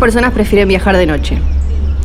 personas 0.00 0.32
prefieren 0.32 0.66
viajar 0.66 0.96
de 0.96 1.06
noche. 1.06 1.38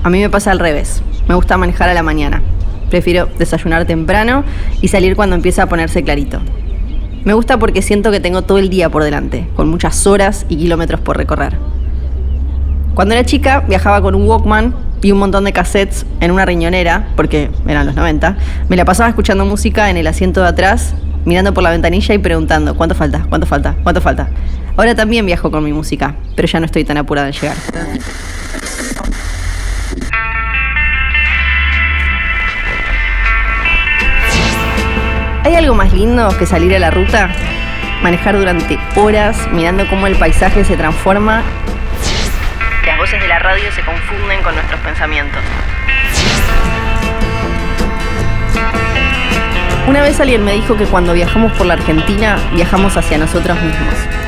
A 0.03 0.09
mí 0.09 0.19
me 0.19 0.29
pasa 0.29 0.51
al 0.51 0.59
revés. 0.59 1.01
Me 1.27 1.33
gusta 1.33 1.57
manejar 1.57 1.89
a 1.89 1.93
la 1.93 2.03
mañana. 2.03 2.43
Prefiero 2.89 3.27
desayunar 3.39 3.85
temprano 3.85 4.43
y 4.81 4.89
salir 4.89 5.15
cuando 5.15 5.35
empieza 5.35 5.63
a 5.63 5.69
ponerse 5.69 6.03
clarito. 6.03 6.39
Me 7.23 7.33
gusta 7.33 7.57
porque 7.57 7.81
siento 7.81 8.11
que 8.11 8.19
tengo 8.19 8.43
todo 8.43 8.59
el 8.59 8.69
día 8.69 8.89
por 8.89 9.03
delante, 9.03 9.49
con 9.55 9.69
muchas 9.69 10.05
horas 10.05 10.45
y 10.49 10.57
kilómetros 10.57 10.99
por 10.99 11.17
recorrer. 11.17 11.57
Cuando 12.93 13.15
era 13.15 13.25
chica 13.25 13.61
viajaba 13.61 14.01
con 14.01 14.13
un 14.13 14.27
Walkman 14.27 14.75
y 15.01 15.11
un 15.11 15.17
montón 15.17 15.45
de 15.45 15.53
cassettes 15.53 16.05
en 16.19 16.31
una 16.31 16.45
riñonera, 16.45 17.07
porque 17.15 17.49
eran 17.65 17.85
los 17.87 17.95
90. 17.95 18.37
Me 18.69 18.75
la 18.75 18.85
pasaba 18.85 19.09
escuchando 19.09 19.45
música 19.45 19.89
en 19.89 19.97
el 19.97 20.05
asiento 20.05 20.41
de 20.41 20.47
atrás, 20.49 20.93
mirando 21.23 21.53
por 21.53 21.63
la 21.63 21.71
ventanilla 21.71 22.13
y 22.13 22.17
preguntando, 22.19 22.75
¿cuánto 22.75 22.93
falta? 22.93 23.25
¿Cuánto 23.29 23.47
falta? 23.47 23.75
¿Cuánto 23.81 24.01
falta? 24.01 24.29
Ahora 24.77 24.93
también 24.93 25.25
viajo 25.25 25.51
con 25.51 25.63
mi 25.63 25.71
música, 25.71 26.15
pero 26.35 26.47
ya 26.47 26.59
no 26.59 26.65
estoy 26.65 26.83
tan 26.83 26.97
apurada 26.97 27.27
en 27.27 27.33
llegar. 27.33 27.55
¿Hay 35.43 35.55
algo 35.55 35.75
más 35.75 35.93
lindo 35.93 36.35
que 36.37 36.45
salir 36.45 36.75
a 36.75 36.79
la 36.79 36.91
ruta? 36.91 37.29
Manejar 38.01 38.37
durante 38.37 38.77
horas 38.95 39.37
mirando 39.53 39.87
cómo 39.87 40.07
el 40.07 40.15
paisaje 40.17 40.65
se 40.65 40.75
transforma. 40.75 41.43
Las 42.85 42.97
voces 42.97 43.21
de 43.21 43.27
la 43.27 43.39
radio 43.39 43.71
se 43.71 43.81
confunden 43.81 44.43
con 44.43 44.55
nuestros 44.55 44.79
pensamientos. 44.81 45.41
Una 49.87 50.01
vez 50.01 50.19
alguien 50.19 50.43
me 50.43 50.53
dijo 50.53 50.75
que 50.75 50.85
cuando 50.85 51.13
viajamos 51.13 51.51
por 51.53 51.67
la 51.67 51.75
Argentina, 51.75 52.37
viajamos 52.53 52.97
hacia 52.97 53.17
nosotros 53.17 53.55
mismos. 53.61 54.24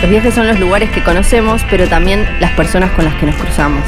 Los 0.00 0.10
viajes 0.10 0.34
son 0.34 0.46
los 0.46 0.60
lugares 0.60 0.90
que 0.90 1.02
conocemos, 1.02 1.62
pero 1.70 1.88
también 1.88 2.26
las 2.40 2.52
personas 2.52 2.90
con 2.92 3.04
las 3.04 3.14
que 3.14 3.26
nos 3.26 3.34
cruzamos 3.36 3.82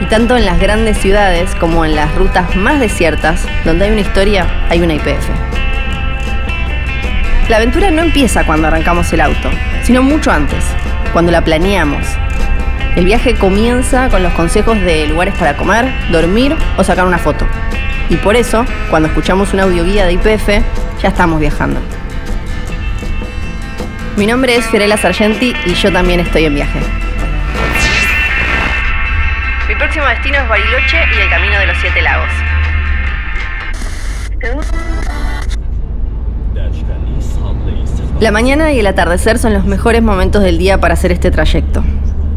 y 0.00 0.06
tanto 0.06 0.36
en 0.36 0.44
las 0.44 0.60
grandes 0.60 0.98
ciudades 0.98 1.54
como 1.56 1.84
en 1.84 1.94
las 1.94 2.14
rutas 2.14 2.54
más 2.56 2.80
desiertas, 2.80 3.46
donde 3.64 3.86
hay 3.86 3.90
una 3.92 4.00
historia, 4.00 4.46
hay 4.68 4.80
una 4.80 4.94
IPF. 4.94 5.28
La 7.48 7.56
aventura 7.56 7.90
no 7.90 8.02
empieza 8.02 8.44
cuando 8.44 8.66
arrancamos 8.68 9.12
el 9.12 9.20
auto, 9.20 9.50
sino 9.84 10.02
mucho 10.02 10.30
antes, 10.30 10.64
cuando 11.12 11.32
la 11.32 11.42
planeamos. 11.42 12.04
El 12.96 13.04
viaje 13.04 13.34
comienza 13.34 14.08
con 14.08 14.22
los 14.22 14.32
consejos 14.32 14.80
de 14.80 15.06
lugares 15.06 15.34
para 15.38 15.56
comer, 15.56 15.92
dormir 16.10 16.56
o 16.76 16.84
sacar 16.84 17.06
una 17.06 17.18
foto. 17.18 17.46
Y 18.08 18.16
por 18.16 18.36
eso, 18.36 18.64
cuando 18.90 19.08
escuchamos 19.08 19.52
una 19.52 19.64
audioguía 19.64 20.06
de 20.06 20.14
IPF, 20.14 20.48
ya 21.02 21.08
estamos 21.08 21.38
viajando. 21.40 21.80
Mi 24.16 24.26
nombre 24.26 24.56
es 24.56 24.64
Fiorella 24.68 24.96
Sargenti 24.96 25.54
y 25.66 25.74
yo 25.74 25.92
también 25.92 26.20
estoy 26.20 26.46
en 26.46 26.54
viaje. 26.54 26.78
Mi 29.68 29.74
próximo 29.74 30.06
destino 30.06 30.38
es 30.38 30.48
Bariloche 30.48 30.96
y 31.14 31.20
el 31.20 31.28
Camino 31.28 31.58
de 31.58 31.66
los 31.66 31.76
Siete 31.76 32.00
Lagos. 32.00 32.30
La 38.18 38.30
mañana 38.30 38.72
y 38.72 38.80
el 38.80 38.86
atardecer 38.86 39.38
son 39.38 39.52
los 39.52 39.66
mejores 39.66 40.02
momentos 40.02 40.42
del 40.42 40.56
día 40.56 40.80
para 40.80 40.94
hacer 40.94 41.12
este 41.12 41.30
trayecto. 41.30 41.84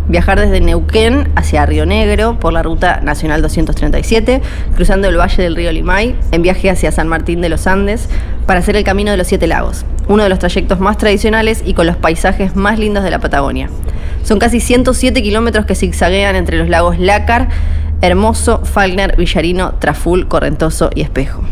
Viajar 0.10 0.38
desde 0.38 0.60
Neuquén 0.60 1.32
hacia 1.38 1.66
Río 1.66 1.86
Negro 1.86 2.38
por 2.42 2.52
la 2.52 2.62
ruta 2.62 3.00
nacional 3.00 3.42
237, 3.42 4.42
cruzando 4.76 5.08
el 5.08 5.18
valle 5.18 5.44
del 5.44 5.56
río 5.56 5.72
Limay, 5.72 6.18
en 6.34 6.42
viaje 6.42 6.70
hacia 6.70 6.92
San 6.92 7.08
Martín 7.08 7.40
de 7.40 7.48
los 7.48 7.68
Andes, 7.68 8.10
para 8.46 8.60
hacer 8.60 8.76
el 8.76 8.84
Camino 8.84 9.12
de 9.12 9.18
los 9.18 9.28
Siete 9.28 9.48
Lagos, 9.48 9.86
uno 10.10 10.24
de 10.24 10.30
los 10.30 10.40
trayectos 10.40 10.80
más 10.82 10.98
tradicionales 10.98 11.62
y 11.66 11.74
con 11.74 11.88
los 11.88 11.96
paisajes 11.96 12.56
más 12.56 12.78
lindos 12.78 13.04
de 13.04 13.12
la 13.12 13.20
Patagonia. 13.20 13.70
Son 14.24 14.40
casi 14.40 14.60
107 14.60 15.22
kilómetros 15.24 15.66
que 15.66 15.76
zigzaguean 15.76 16.36
entre 16.36 16.58
los 16.58 16.68
lagos 16.68 17.00
Lácar, 17.00 17.48
Hermoso, 18.02 18.66
Falkner, 18.66 19.16
Villarino, 19.16 19.76
Traful, 19.76 20.28
Correntoso 20.28 20.90
y 20.94 21.02
Espejo. 21.02 21.44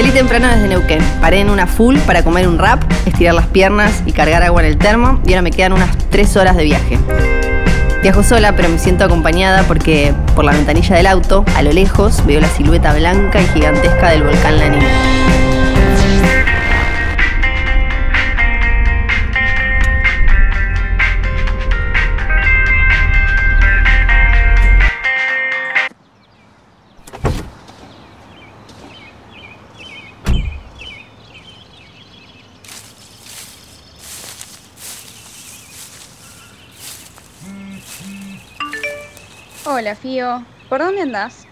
Salí 0.00 0.12
temprano 0.12 0.48
desde 0.48 0.66
Neuquén. 0.66 1.02
Paré 1.20 1.40
en 1.40 1.50
una 1.50 1.66
full 1.66 1.98
para 2.06 2.22
comer 2.22 2.48
un 2.48 2.56
wrap, 2.56 2.82
estirar 3.04 3.34
las 3.34 3.46
piernas 3.48 4.02
y 4.06 4.12
cargar 4.12 4.42
agua 4.42 4.62
en 4.62 4.68
el 4.68 4.78
termo. 4.78 5.20
Y 5.26 5.32
ahora 5.32 5.42
me 5.42 5.50
quedan 5.50 5.74
unas 5.74 5.94
3 6.08 6.38
horas 6.38 6.56
de 6.56 6.64
viaje. 6.64 6.98
Viajo 8.00 8.22
sola, 8.22 8.56
pero 8.56 8.70
me 8.70 8.78
siento 8.78 9.04
acompañada 9.04 9.62
porque 9.64 10.14
por 10.34 10.46
la 10.46 10.52
ventanilla 10.52 10.96
del 10.96 11.06
auto, 11.06 11.44
a 11.54 11.60
lo 11.60 11.70
lejos, 11.70 12.24
veo 12.24 12.40
la 12.40 12.48
silueta 12.48 12.94
blanca 12.94 13.42
y 13.42 13.46
gigantesca 13.48 14.08
del 14.08 14.22
volcán 14.22 14.58
Lanín. 14.58 14.80
Hola, 39.80 39.94
Fío. 39.94 40.44
¿Por 40.68 40.80
dónde 40.80 41.00
andás? 41.00 41.46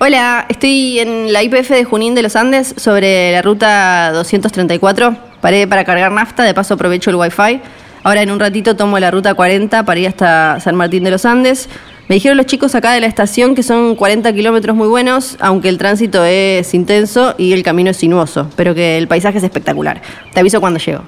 Hola, 0.00 0.46
estoy 0.48 0.98
en 0.98 1.32
la 1.32 1.44
IPF 1.44 1.70
de 1.70 1.84
Junín 1.84 2.16
de 2.16 2.22
los 2.22 2.34
Andes 2.34 2.74
sobre 2.76 3.30
la 3.30 3.40
ruta 3.40 4.10
234. 4.12 5.16
Paré 5.40 5.68
para 5.68 5.84
cargar 5.84 6.10
nafta, 6.10 6.42
de 6.42 6.52
paso 6.54 6.74
aprovecho 6.74 7.10
el 7.10 7.16
wifi. 7.16 7.60
Ahora 8.02 8.22
en 8.22 8.32
un 8.32 8.40
ratito 8.40 8.74
tomo 8.74 8.98
la 8.98 9.12
ruta 9.12 9.34
40 9.34 9.84
para 9.84 10.00
ir 10.00 10.08
hasta 10.08 10.58
San 10.58 10.74
Martín 10.74 11.04
de 11.04 11.12
los 11.12 11.24
Andes. 11.24 11.68
Me 12.08 12.16
dijeron 12.16 12.36
los 12.36 12.46
chicos 12.46 12.74
acá 12.74 12.90
de 12.90 13.00
la 13.00 13.06
estación 13.06 13.54
que 13.54 13.62
son 13.62 13.94
40 13.94 14.32
kilómetros 14.32 14.74
muy 14.74 14.88
buenos, 14.88 15.36
aunque 15.38 15.68
el 15.68 15.78
tránsito 15.78 16.24
es 16.24 16.74
intenso 16.74 17.36
y 17.38 17.52
el 17.52 17.62
camino 17.62 17.92
es 17.92 17.96
sinuoso, 17.96 18.50
pero 18.56 18.74
que 18.74 18.98
el 18.98 19.06
paisaje 19.06 19.38
es 19.38 19.44
espectacular. 19.44 20.02
Te 20.32 20.40
aviso 20.40 20.60
cuando 20.60 20.80
llego. 20.80 21.04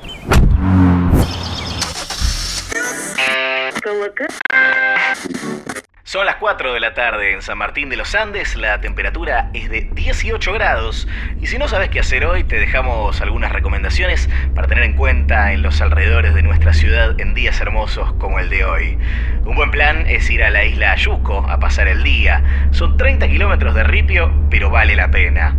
Son 6.07 6.25
las 6.25 6.37
4 6.37 6.73
de 6.73 6.79
la 6.79 6.95
tarde 6.95 7.33
en 7.33 7.43
San 7.43 7.59
Martín 7.59 7.89
de 7.89 7.97
los 7.97 8.15
Andes, 8.15 8.55
la 8.55 8.81
temperatura 8.81 9.51
es 9.55 9.69
de 9.69 9.89
18 9.93 10.53
grados 10.53 11.09
y 11.41 11.49
si 11.49 11.59
no 11.59 11.67
sabes 11.67 11.89
qué 11.89 11.99
hacer 11.99 12.25
hoy 12.25 12.45
te 12.45 12.61
dejamos 12.61 13.21
algunas 13.21 13.51
recomendaciones 13.51 14.31
para 14.55 14.69
tener 14.69 14.85
en 14.85 14.93
cuenta 14.93 15.53
en 15.53 15.63
los 15.63 15.81
alrededores 15.81 16.33
de 16.33 16.45
nuestra 16.45 16.75
ciudad 16.75 17.21
en 17.21 17.35
días 17.35 17.61
hermosos 17.61 18.13
como 18.21 18.39
el 18.39 18.51
de 18.51 18.65
hoy. 18.65 18.99
Un 19.47 19.57
buen 19.57 19.73
plan 19.73 20.07
es 20.07 20.31
ir 20.31 20.45
a 20.45 20.51
la 20.51 20.65
isla 20.65 20.93
Ayuco 20.93 21.45
a 21.51 21.59
pasar 21.59 21.89
el 21.89 22.05
día. 22.05 22.69
Son 22.71 22.97
30 22.97 23.27
kilómetros 23.27 23.75
de 23.75 23.83
ripio, 23.83 24.33
pero 24.49 24.71
vale 24.71 24.95
la 24.95 25.11
pena. 25.11 25.57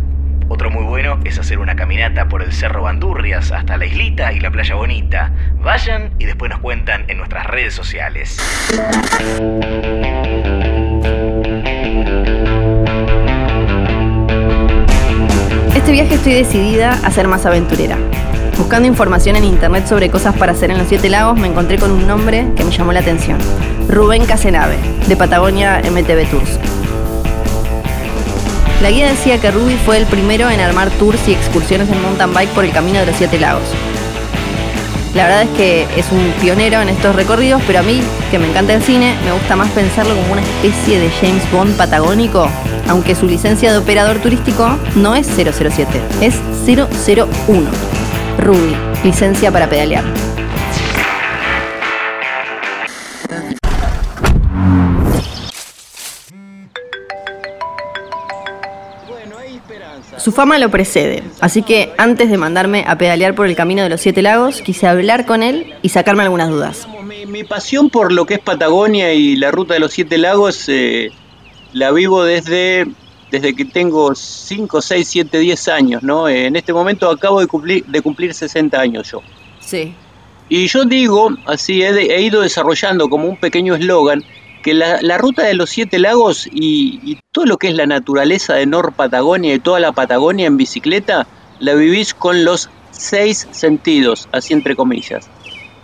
Otro 0.50 0.70
muy 0.70 0.84
bueno 0.84 1.20
es 1.24 1.38
hacer 1.38 1.58
una 1.58 1.76
caminata 1.76 2.26
por 2.28 2.42
el 2.42 2.54
Cerro 2.54 2.82
Bandurrias 2.82 3.52
hasta 3.52 3.76
la 3.76 3.84
islita 3.84 4.32
y 4.32 4.40
la 4.40 4.50
playa 4.50 4.76
bonita. 4.76 5.30
Vayan 5.60 6.10
y 6.18 6.24
después 6.24 6.50
nos 6.50 6.60
cuentan 6.60 7.04
en 7.08 7.18
nuestras 7.18 7.46
redes 7.46 7.74
sociales. 7.74 8.38
Este 15.74 15.92
viaje 15.92 16.14
estoy 16.14 16.32
decidida 16.32 16.92
a 16.92 17.10
ser 17.10 17.28
más 17.28 17.44
aventurera. 17.44 17.98
Buscando 18.56 18.88
información 18.88 19.36
en 19.36 19.44
internet 19.44 19.86
sobre 19.86 20.10
cosas 20.10 20.34
para 20.34 20.52
hacer 20.52 20.70
en 20.70 20.78
los 20.78 20.88
Siete 20.88 21.10
Lagos, 21.10 21.38
me 21.38 21.48
encontré 21.48 21.78
con 21.78 21.90
un 21.90 22.06
nombre 22.06 22.46
que 22.56 22.64
me 22.64 22.70
llamó 22.70 22.92
la 22.92 23.00
atención. 23.00 23.38
Rubén 23.88 24.24
Casenave, 24.24 24.78
de 25.06 25.16
Patagonia 25.16 25.80
MTV 25.80 26.30
Tours. 26.30 26.77
La 28.82 28.90
guía 28.90 29.08
decía 29.08 29.40
que 29.40 29.50
Ruby 29.50 29.76
fue 29.84 29.96
el 29.96 30.06
primero 30.06 30.48
en 30.50 30.60
armar 30.60 30.90
tours 30.90 31.26
y 31.26 31.32
excursiones 31.32 31.90
en 31.90 32.00
mountain 32.00 32.32
bike 32.32 32.50
por 32.50 32.64
el 32.64 32.70
camino 32.70 33.00
de 33.00 33.06
los 33.06 33.16
Siete 33.16 33.38
Lagos. 33.38 33.64
La 35.14 35.24
verdad 35.24 35.42
es 35.42 35.48
que 35.56 35.82
es 35.96 36.12
un 36.12 36.32
pionero 36.40 36.80
en 36.80 36.88
estos 36.88 37.16
recorridos, 37.16 37.60
pero 37.66 37.80
a 37.80 37.82
mí, 37.82 38.00
que 38.30 38.38
me 38.38 38.48
encanta 38.48 38.74
el 38.74 38.82
cine, 38.82 39.16
me 39.24 39.32
gusta 39.32 39.56
más 39.56 39.68
pensarlo 39.70 40.14
como 40.14 40.32
una 40.32 40.42
especie 40.42 41.00
de 41.00 41.10
James 41.10 41.42
Bond 41.50 41.76
patagónico, 41.76 42.48
aunque 42.86 43.16
su 43.16 43.26
licencia 43.26 43.72
de 43.72 43.78
operador 43.78 44.18
turístico 44.18 44.78
no 44.94 45.16
es 45.16 45.26
007, 45.26 46.00
es 46.20 46.36
001. 46.64 47.68
Ruby, 48.38 48.76
licencia 49.02 49.50
para 49.50 49.68
pedalear. 49.68 50.04
Su 60.16 60.32
fama 60.32 60.58
lo 60.58 60.70
precede, 60.70 61.22
así 61.40 61.62
que 61.62 61.92
antes 61.98 62.30
de 62.30 62.36
mandarme 62.36 62.84
a 62.86 62.98
pedalear 62.98 63.34
por 63.34 63.46
el 63.46 63.54
camino 63.54 63.82
de 63.82 63.88
los 63.88 64.00
Siete 64.00 64.22
Lagos, 64.22 64.62
quise 64.62 64.86
hablar 64.86 65.26
con 65.26 65.42
él 65.42 65.74
y 65.82 65.90
sacarme 65.90 66.22
algunas 66.22 66.50
dudas. 66.50 66.88
Mi, 67.26 67.44
pasión 67.44 67.90
por 67.90 68.12
lo 68.12 68.26
que 68.26 68.34
es 68.34 68.40
Patagonia 68.40 69.12
y 69.12 69.36
la 69.36 69.50
ruta 69.50 69.74
de 69.74 69.80
los 69.80 69.92
Siete 69.92 70.18
Lagos 70.18 70.68
eh, 70.68 71.10
la 71.72 71.90
vivo 71.92 72.24
desde, 72.24 72.86
desde 73.30 73.54
que 73.54 73.64
tengo 73.64 74.14
5, 74.14 74.80
6, 74.80 75.08
7, 75.08 75.38
10 75.38 75.68
años, 75.68 76.02
¿no? 76.02 76.28
En 76.28 76.56
este 76.56 76.72
momento 76.72 77.10
acabo 77.10 77.40
de 77.40 77.46
cumplir, 77.46 77.84
de 77.86 78.00
cumplir 78.00 78.34
60 78.34 78.80
años 78.80 79.10
yo. 79.10 79.22
Sí. 79.60 79.94
Y 80.48 80.66
yo 80.66 80.84
digo, 80.84 81.30
así 81.46 81.82
he, 81.82 82.22
ido 82.22 82.40
desarrollando 82.40 83.08
como 83.08 83.28
un 83.28 83.36
pequeño 83.36 83.74
eslogan, 83.74 84.24
que 84.62 84.74
la, 84.74 85.18
ruta 85.18 85.44
de 85.44 85.54
los 85.54 85.70
siete 85.70 85.98
lagos 85.98 86.48
y, 86.50 87.18
todo 87.32 87.46
lo 87.46 87.56
que 87.56 87.68
es 87.68 87.74
la 87.74 87.86
naturaleza 87.86 88.54
de 88.54 88.66
Nor 88.66 88.92
Patagonia 88.94 89.54
y 89.54 89.58
toda 89.58 89.80
la 89.80 89.92
Patagonia 89.92 90.46
en 90.46 90.56
bicicleta, 90.56 91.26
la 91.60 91.74
vivís 91.74 92.14
con 92.14 92.44
los 92.44 92.70
seis 92.90 93.48
sentidos, 93.50 94.28
así 94.32 94.54
entre 94.54 94.76
comillas. 94.76 95.28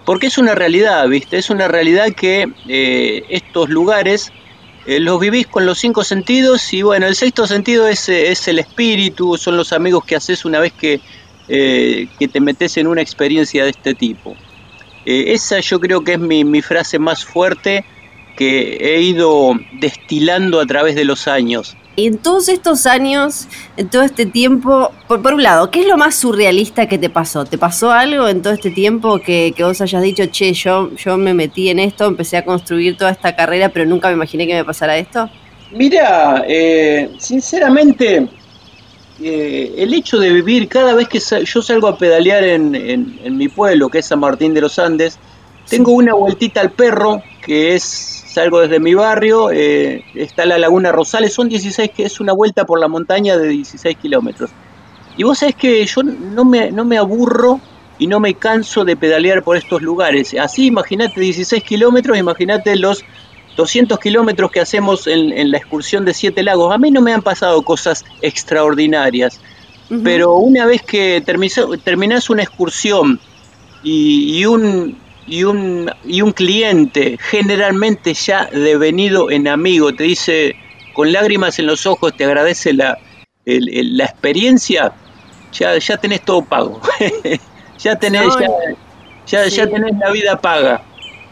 Porque 0.05 0.27
es 0.27 0.39
una 0.39 0.55
realidad, 0.55 1.09
¿viste? 1.09 1.39
Es 1.39 1.51
una 1.51 1.69
realidad 1.69 2.09
que 2.15 2.47
eh, 2.69 3.25
estos 3.29 3.71
lugares 3.71 4.33
eh, 4.87 5.01
los 5.01 5.19
vivís 5.19 5.47
con 5.47 5.65
los 5.65 5.79
cinco 5.79 6.05
sentidos 6.05 6.73
y 6.75 6.83
bueno, 6.83 7.07
el 7.07 7.15
sexto 7.15 7.47
sentido 7.47 7.89
es, 7.89 8.09
es 8.09 8.49
el 8.49 8.59
espíritu, 8.59 9.39
son 9.39 9.57
los 9.57 9.73
amigos 9.73 10.05
que 10.05 10.17
haces 10.17 10.45
una 10.45 10.61
vez 10.61 10.73
que, 10.73 11.01
eh, 11.49 12.09
que 12.19 12.29
te 12.29 12.41
metes 12.41 12.77
en 12.77 12.87
una 12.87 13.03
experiencia 13.03 13.65
de 13.65 13.71
este 13.71 13.95
tipo. 13.95 14.35
Eh, 15.07 15.33
esa 15.35 15.61
yo 15.61 15.79
creo 15.81 16.03
que 16.03 16.15
es 16.15 16.19
mi, 16.19 16.63
frase 16.63 16.99
más 16.99 17.25
fuerte 17.25 17.85
que 18.37 18.77
he 18.81 19.01
ido 19.01 19.53
destilando 19.81 20.61
a 20.61 20.67
través 20.67 20.95
de 20.95 21.05
los 21.05 21.29
años. 21.29 21.77
En 21.97 22.19
todos 22.19 22.49
estos 22.49 22.87
años, 22.87 23.47
en 23.77 23.89
todo 23.89 24.03
este 24.03 24.27
tiempo, 24.27 24.91
por, 25.07 25.21
un 25.33 25.43
lado, 25.43 25.71
¿qué 25.71 25.83
es 25.83 25.87
lo 25.87 25.97
más 25.97 26.17
surrealista 26.17 26.89
que 26.89 26.99
te 26.99 27.09
pasó? 27.09 27.45
¿Te 27.45 27.57
pasó 27.57 27.93
algo 27.93 28.27
en 28.27 28.43
todo 28.43 28.53
este 28.53 28.71
tiempo 28.71 29.21
que, 29.21 29.55
vos 29.61 29.81
hayas 29.81 30.03
dicho, 30.03 30.27
che, 30.27 30.53
yo, 30.55 30.91
yo 30.97 31.17
me 31.17 31.35
metí 31.35 31.69
en 31.69 31.79
esto, 31.79 32.07
empecé 32.07 32.37
a 32.37 32.45
construir 32.45 32.97
toda 32.97 33.13
esta 33.13 33.37
carrera, 33.37 33.69
pero 33.69 33.87
nunca 33.87 34.09
me 34.09 34.15
imaginé 34.15 34.49
que 34.49 34.55
me 34.55 34.65
pasara 34.65 34.99
esto? 34.99 35.31
Mira, 35.71 36.45
eh, 36.49 37.11
sinceramente, 37.19 38.29
eh, 39.23 39.75
el 39.79 39.95
hecho 39.95 40.19
de 40.19 40.31
vivir, 40.33 40.69
cada 40.69 40.95
vez 40.95 41.09
que 41.09 41.21
yo 41.21 41.63
salgo 41.63 41.87
a 41.87 41.97
pedalear 41.97 42.43
en, 42.43 43.37
mi 43.37 43.49
pueblo, 43.49 43.89
que 43.89 43.99
es 43.99 44.07
San 44.07 44.19
Martín 44.19 44.55
de 44.55 44.61
los 44.61 44.79
Andes, 44.79 45.19
tengo 45.69 45.93
una 45.93 46.15
vueltita 46.15 46.61
al 46.61 46.73
perro, 46.73 47.23
que 47.45 47.75
es, 47.75 48.24
salgo 48.35 48.61
desde 48.61 48.81
mi 48.81 48.95
barrio, 48.95 49.51
eh, 49.51 50.05
está 50.15 50.45
la 50.45 50.59
Laguna 50.59 50.91
Rosales, 50.91 51.33
son 51.33 51.49
16, 51.49 51.91
que 51.95 52.05
es 52.05 52.21
una 52.21 52.33
vuelta 52.33 52.65
por 52.65 52.81
la 52.81 52.89
montaña 52.89 53.37
de 53.37 53.49
16 53.49 53.97
kilómetros. 53.97 54.51
Y 55.17 55.23
vos 55.23 55.39
sabés 55.39 55.55
que 55.55 55.87
yo 55.87 56.03
no 56.03 56.45
me, 56.45 56.73
no 56.73 56.85
me 56.85 56.99
aburro 56.99 57.61
y 57.99 58.09
no 58.09 58.19
me 58.19 58.35
canso 58.35 58.85
de 58.85 58.97
pedalear 58.97 59.45
por 59.45 59.57
estos 59.57 59.81
lugares. 59.83 60.35
Así, 60.35 60.67
imagínate 60.67 61.21
16 61.21 61.63
kilómetros, 61.63 62.19
imagínate 62.19 62.75
los 62.77 63.05
200 63.57 63.99
kilómetros 64.01 64.51
que 64.51 64.61
hacemos 64.61 65.07
en, 65.07 65.51
la 65.51 65.59
excursión 65.59 66.05
de 66.05 66.13
Siete 66.13 66.43
Lagos, 66.43 66.75
a 66.75 66.79
mí 66.79 66.91
no 66.91 67.01
me 67.01 67.13
han 67.13 67.23
pasado 67.23 67.63
cosas 67.63 68.05
extraordinarias, 68.21 69.41
pero 70.03 70.35
una 70.35 70.67
vez 70.67 70.83
que 70.83 71.23
terminas 71.25 72.31
una 72.31 72.43
excursión 72.43 73.21
y, 73.85 74.45
un, 74.47 75.04
y, 75.27 75.45
un, 75.45 75.91
y 76.05 76.23
un 76.23 76.33
cliente 76.33 77.19
generalmente 77.21 78.15
ya 78.15 78.47
devenido 78.47 79.31
en 79.31 79.49
amigo 79.49 79.95
te 79.95 80.05
dice 80.05 80.57
con 80.93 81.13
lágrimas 81.13 81.59
en 81.59 81.67
los 81.67 81.87
ojos, 81.87 82.17
te 82.17 82.25
agradece 82.25 82.73
la, 82.73 82.99
la 83.45 84.05
experiencia, 84.05 84.93
ya, 85.53 85.77
ya 85.77 85.97
tenés 85.97 86.23
todo 86.23 86.43
pago. 86.43 86.81
ya 87.79 87.97
tenés, 87.97 88.33
ya, 89.27 89.47
ya 89.47 89.67
tenés 89.69 89.99
la 89.99 90.11
vida 90.11 90.41
paga. 90.41 90.83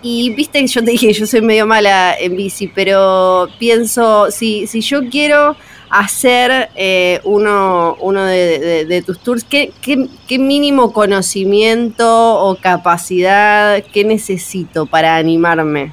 Y 0.02 0.34
viste 0.34 0.60
que 0.60 0.66
yo 0.66 0.84
te 0.84 0.90
dije, 0.90 1.12
yo 1.12 1.26
soy 1.26 1.42
medio 1.42 1.64
mala 1.64 2.16
en 2.18 2.36
bici, 2.36 2.66
pero 2.66 3.48
pienso, 3.60 4.32
si, 4.32 4.66
si 4.66 4.80
yo 4.80 5.08
quiero 5.08 5.56
hacer 5.92 6.70
eh, 6.74 7.20
uno, 7.24 7.96
de, 8.26 9.04
tus 9.06 9.18
tours, 9.18 9.44
¿qué, 9.44 9.72
¿qué, 9.82 10.38
mínimo 10.38 10.92
conocimiento 10.92 12.40
o 12.40 12.56
capacidad, 12.56 13.84
qué 13.92 14.02
necesito 14.02 14.86
para 14.86 15.16
animarme? 15.16 15.92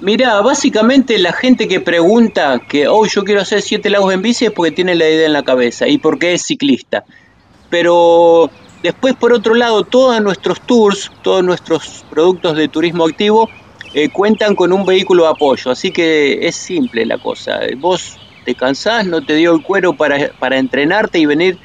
Mira, 0.00 0.40
básicamente 0.42 1.18
la 1.18 1.32
gente 1.32 1.68
que 1.68 1.80
pregunta 1.80 2.60
que 2.68 2.88
oh, 2.88 3.06
yo 3.06 3.24
quiero 3.24 3.40
hacer 3.40 3.62
siete 3.62 3.88
lagos 3.88 4.12
en 4.12 4.20
bici 4.20 4.46
es 4.46 4.50
porque 4.50 4.72
tiene 4.72 4.96
la 4.96 5.08
idea 5.08 5.26
en 5.26 5.32
la 5.32 5.44
cabeza 5.44 5.86
y 5.86 5.98
porque 5.98 6.34
es 6.34 6.42
ciclista. 6.42 7.04
Pero 7.70 8.50
Después, 8.82 9.16
por 9.16 9.32
otro 9.32 9.54
lado, 9.54 9.82
todos 9.84 10.20
nuestros 10.22 10.60
tours, 10.60 11.10
todos 11.22 11.42
nuestros 11.42 12.04
productos 12.10 12.56
de 12.56 12.68
turismo 12.68 13.04
activo 13.04 13.48
eh, 13.94 14.10
cuentan 14.10 14.54
con 14.54 14.72
un 14.72 14.84
vehículo 14.84 15.24
de 15.24 15.30
apoyo, 15.30 15.70
así 15.70 15.90
que 15.90 16.46
es 16.46 16.54
simple 16.54 17.04
la 17.06 17.18
cosa. 17.18 17.60
Vos 17.78 18.16
te 18.46 18.54
cansás, 18.54 19.04
no 19.06 19.20
te 19.20 19.34
dio 19.34 19.52
el 19.52 19.62
cuero 19.62 19.94
para, 19.94 20.30
para 20.38 20.56
entrenarte 20.56 21.18
y 21.18 21.26
venir 21.26 21.58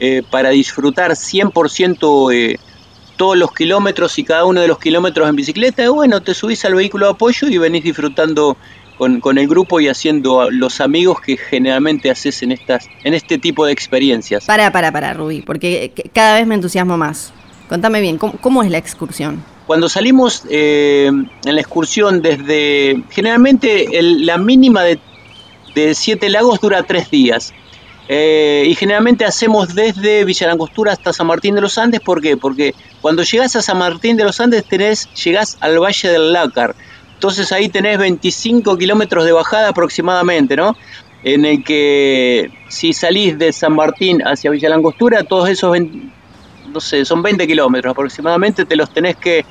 eh, 0.00 0.22
para 0.28 0.50
disfrutar 0.50 1.12
100% 1.12 2.34
eh, 2.34 2.58
todos 3.16 3.38
los 3.38 3.52
kilómetros 3.52 4.18
y 4.18 4.24
cada 4.24 4.44
uno 4.44 4.60
de 4.60 4.66
los 4.66 4.80
kilómetros 4.80 5.28
en 5.28 5.36
bicicleta, 5.36 5.88
bueno, 5.90 6.20
te 6.20 6.34
subís 6.34 6.64
al 6.64 6.74
vehículo 6.74 7.06
de 7.06 7.12
apoyo 7.12 7.46
y 7.46 7.56
venís 7.56 7.84
disfrutando 7.84 8.56
con, 8.98 9.38
el 9.38 9.46
grupo 9.46 9.80
y 9.80 9.88
haciendo 9.88 10.50
los 10.50 10.80
amigos 10.80 11.20
que 11.20 11.36
generalmente 11.36 12.10
haces 12.10 12.42
en, 12.42 12.50
estas, 12.50 12.88
en 13.04 13.14
este 13.14 13.38
tipo 13.38 13.64
de 13.64 13.72
experiencias. 13.72 14.44
Para, 14.44 14.72
para, 14.72 14.90
para, 14.90 15.14
Rubí, 15.14 15.42
porque 15.42 15.92
cada 16.12 16.38
vez 16.38 16.46
me 16.46 16.56
entusiasmo 16.56 16.96
más. 16.96 17.32
Contame 17.68 18.00
bien, 18.00 18.18
¿cómo, 18.18 18.62
es 18.62 18.70
la 18.70 18.78
excursión? 18.78 19.42
Cuando 19.66 19.88
salimos 19.88 20.42
eh, 20.50 21.06
en 21.06 21.54
la 21.54 21.60
excursión 21.60 22.20
desde, 22.20 23.02
generalmente 23.10 23.88
la 24.02 24.36
mínima 24.38 24.82
de, 24.82 24.98
Siete 25.94 26.28
Lagos 26.28 26.60
dura 26.60 26.82
tres 26.82 27.10
días. 27.10 27.52
Eh, 28.06 28.64
y 28.66 28.74
generalmente 28.74 29.24
hacemos 29.24 29.74
desde 29.74 30.24
Villarangostura 30.24 30.92
hasta 30.92 31.12
San 31.12 31.26
Martín 31.26 31.54
de 31.54 31.62
los 31.62 31.78
Andes. 31.78 32.00
¿Por 32.00 32.20
qué? 32.20 32.36
Porque 32.36 32.74
cuando 33.00 33.22
llegas 33.22 33.56
a 33.56 33.62
San 33.62 33.78
Martín 33.78 34.16
de 34.16 34.24
los 34.24 34.40
Andes 34.40 34.64
tenés, 34.64 35.08
llegás 35.14 35.56
al 35.60 35.78
Valle 35.78 36.08
del 36.10 36.32
Lácar, 36.32 36.74
entonces 37.14 37.52
ahí 37.52 37.70
tenés 37.70 37.96
25 37.96 38.76
kilómetros 38.76 39.24
de 39.24 39.32
bajada 39.32 39.68
aproximadamente, 39.68 40.56
¿no? 40.56 40.76
En 41.22 41.46
el 41.46 41.64
que 41.64 42.50
si 42.68 42.92
salís 42.92 43.38
de 43.38 43.50
San 43.52 43.74
Martín 43.74 44.20
hacia 44.26 44.50
Villa 44.50 44.68
Langostura, 44.68 45.22
todos 45.22 45.48
esos, 45.48 45.74
no 46.70 46.80
sé, 46.80 47.06
son 47.06 47.22
20 47.22 47.46
kilómetros 47.46 47.92
aproximadamente, 47.92 48.66
te 48.66 48.76
los 48.76 48.92
tenés 48.92 49.16
que 49.16 49.46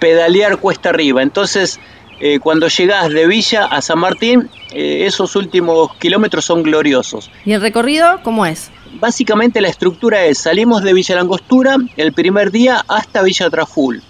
pedalear 0.00 0.58
cuesta 0.58 0.88
arriba. 0.88 1.22
Entonces, 1.22 1.78
eh, 2.26 2.40
cuando 2.40 2.68
llegás 2.68 3.10
de 3.10 3.26
Villa 3.26 3.66
a 3.66 3.82
San 3.82 3.98
Martín, 3.98 4.48
eh, 4.72 5.04
esos 5.04 5.36
últimos 5.36 5.94
kilómetros 5.96 6.46
son 6.46 6.62
gloriosos. 6.62 7.30
¿Y 7.44 7.52
el 7.52 7.60
recorrido 7.60 8.20
cómo 8.22 8.46
es? 8.46 8.70
Básicamente 8.94 9.60
la 9.60 9.68
estructura 9.68 10.24
es, 10.24 10.38
salimos 10.38 10.82
de 10.82 10.94
Villa 10.94 11.16
Langostura 11.16 11.76
el 11.98 12.14
primer 12.14 12.50
día 12.50 12.82
hasta 12.88 13.22
Villa 13.22 13.50
Traful. 13.50 14.02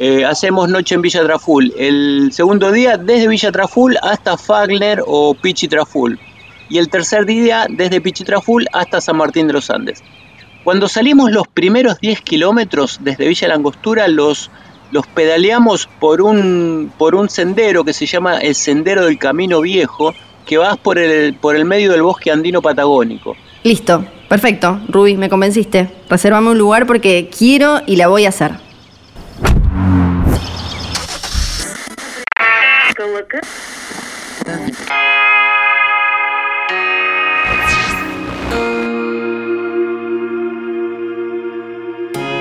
Eh, 0.00 0.24
hacemos 0.24 0.68
noche 0.68 0.96
en 0.96 1.02
Villa 1.02 1.22
Traful. 1.22 1.72
El 1.78 2.30
segundo 2.32 2.72
día 2.72 2.96
desde 2.96 3.28
Villa 3.28 3.52
Traful 3.52 3.96
hasta 4.02 4.36
Fagler 4.36 5.04
o 5.06 5.34
Pichitraful. 5.34 6.18
Y 6.68 6.78
el 6.78 6.88
tercer 6.88 7.24
día 7.24 7.66
desde 7.70 8.00
Pichitraful 8.00 8.66
hasta 8.72 9.00
San 9.00 9.16
Martín 9.16 9.46
de 9.46 9.52
los 9.52 9.70
Andes. 9.70 10.02
Cuando 10.64 10.88
salimos 10.88 11.30
los 11.30 11.46
primeros 11.46 12.00
10 12.00 12.20
kilómetros 12.22 12.98
desde 13.00 13.28
Villa 13.28 13.46
Langostura, 13.46 14.08
los, 14.08 14.50
los 14.92 15.06
pedaleamos 15.06 15.88
por 15.98 16.20
un, 16.20 16.92
por 16.96 17.14
un 17.14 17.28
sendero 17.28 17.82
que 17.84 17.92
se 17.92 18.06
llama 18.06 18.38
el 18.38 18.54
Sendero 18.54 19.06
del 19.06 19.18
Camino 19.18 19.62
Viejo, 19.62 20.14
que 20.46 20.58
vas 20.58 20.76
por 20.76 20.98
el, 20.98 21.34
por 21.34 21.56
el 21.56 21.64
medio 21.64 21.92
del 21.92 22.02
bosque 22.02 22.30
andino 22.30 22.62
patagónico. 22.62 23.34
Listo, 23.64 24.04
perfecto. 24.28 24.80
Ruby, 24.88 25.16
me 25.16 25.28
convenciste. 25.28 25.90
Reservame 26.08 26.50
un 26.50 26.58
lugar 26.58 26.86
porque 26.86 27.30
quiero 27.36 27.80
y 27.86 27.96
la 27.96 28.08
voy 28.08 28.26
a 28.26 28.28
hacer. 28.28 28.52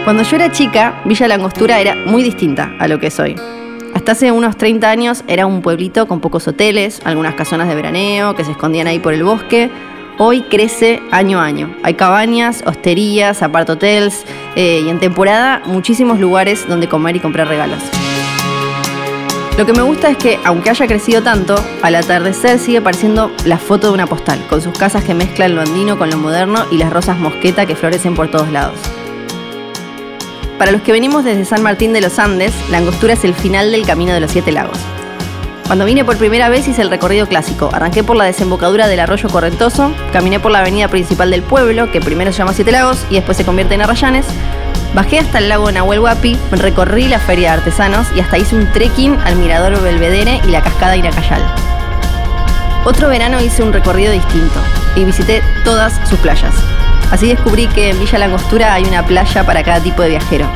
Cuando 0.04 0.24
yo 0.24 0.36
era 0.36 0.52
chica, 0.52 1.00
Villa 1.06 1.28
Langostura 1.28 1.80
era 1.80 1.96
muy 1.96 2.24
distinta 2.24 2.74
a 2.80 2.88
lo 2.88 3.00
que 3.00 3.12
soy. 3.12 3.36
Hasta 3.94 4.14
hace 4.14 4.32
unos 4.32 4.58
30 4.58 4.90
años 4.90 5.24
era 5.28 5.46
un 5.46 5.62
pueblito 5.62 6.08
con 6.08 6.22
pocos 6.22 6.48
hoteles, 6.48 7.02
algunas 7.06 7.36
casonas 7.36 7.68
de 7.68 7.76
veraneo 7.76 8.36
que 8.36 8.44
se 8.44 8.52
escondían 8.52 8.88
ahí 8.88 8.98
por 8.98 9.14
el 9.14 9.24
bosque. 9.24 9.70
Hoy 10.18 10.42
crece 10.50 11.00
año 11.12 11.40
a 11.40 11.46
año. 11.46 11.76
Hay 11.84 11.94
cabañas, 11.94 12.64
hosterías, 12.66 13.44
apart-hotels 13.44 14.26
eh, 14.56 14.82
y 14.84 14.90
en 14.90 15.00
temporada 15.00 15.62
muchísimos 15.66 16.20
lugares 16.20 16.68
donde 16.68 16.90
comer 16.90 17.18
y 17.18 17.20
comprar 17.20 17.48
regalos. 17.48 17.80
Lo 19.56 19.68
que 19.68 19.74
me 19.74 19.84
gusta 19.84 20.10
es 20.10 20.18
que, 20.18 20.40
aunque 20.44 20.72
haya 20.72 20.88
crecido 20.88 21.22
tanto, 21.22 21.64
al 21.84 21.94
atardecer 21.94 22.58
sigue 22.58 22.82
pareciendo 22.82 23.32
la 23.46 23.60
foto 23.60 23.88
de 23.88 23.94
una 23.94 24.08
postal, 24.08 24.40
con 24.50 24.64
sus 24.64 24.76
casas 24.76 25.04
que 25.04 25.14
mezclan 25.14 25.54
lo 25.54 25.62
andino 25.62 26.00
con 26.00 26.10
lo 26.10 26.18
moderno 26.18 26.66
y 26.72 26.78
las 26.78 26.92
rosas 26.92 27.20
mosqueta 27.20 27.68
que 27.68 27.76
florecen 27.76 28.16
por 28.16 28.32
todos 28.32 28.52
lados. 28.52 28.80
Para 30.62 30.74
los 30.74 30.84
que 30.84 30.92
venimos 30.92 31.24
desde 31.24 31.44
San 31.44 31.64
Martín 31.64 31.92
de 31.92 32.02
los 32.02 32.20
Andes, 32.20 32.54
la 32.70 32.78
angostura 32.78 33.14
es 33.14 33.24
el 33.24 33.34
final 33.34 33.72
del 33.72 33.84
camino 33.84 34.14
de 34.14 34.20
los 34.20 34.30
Siete 34.30 34.52
Lagos. 34.52 34.78
Cuando 35.66 35.86
vine 35.86 36.06
por 36.06 36.18
primera 36.18 36.50
vez 36.50 36.68
hice 36.68 36.84
el 36.84 36.92
recorrido 36.92 37.28
clásico. 37.28 37.72
Arranqué 37.74 38.04
por 38.04 38.16
la 38.16 38.26
desembocadura 38.26 38.88
del 38.88 39.00
arroyo 39.00 39.28
Correntoso, 39.28 39.92
caminé 40.14 40.40
por 40.40 40.52
la 40.52 40.60
avenida 40.60 40.88
principal 40.88 41.32
del 41.32 41.42
pueblo, 41.42 41.92
que 41.92 42.00
primero 42.00 42.32
se 42.32 42.38
llama 42.38 42.54
Siete 42.54 42.72
Lagos 42.72 43.04
y 43.10 43.16
después 43.16 43.38
se 43.38 43.44
convierte 43.44 43.74
en 43.74 43.82
Arrayanes, 43.82 44.28
Bajé 44.94 45.18
hasta 45.18 45.40
el 45.40 45.50
lago 45.50 45.72
Nahuel 45.72 46.00
Huapi, 46.00 46.38
recorrí 46.52 47.08
la 47.08 47.18
feria 47.18 47.50
de 47.50 47.58
artesanos 47.58 48.06
y 48.16 48.20
hasta 48.20 48.38
hice 48.38 48.56
un 48.56 48.72
trekking 48.72 49.18
al 49.26 49.38
mirador 49.38 49.82
Belvedere 49.82 50.42
y 50.48 50.52
la 50.52 50.62
cascada 50.62 50.96
Iracayal. 50.96 51.42
Otro 52.86 53.10
verano 53.10 53.42
hice 53.42 53.64
un 53.64 53.74
recorrido 53.74 54.12
distinto 54.12 54.60
y 54.96 55.06
visité 55.06 55.42
todas 55.64 56.08
sus 56.08 56.20
playas. 56.20 56.54
Así 57.12 57.28
descubrí 57.28 57.68
que 57.68 57.90
en 57.90 58.00
Villa 58.00 58.18
Langostura 58.18 58.74
hay 58.74 58.86
una 58.86 59.06
playa 59.06 59.46
para 59.46 59.64
cada 59.64 59.82
tipo 59.82 60.02
de 60.02 60.10
viajero. 60.10 60.48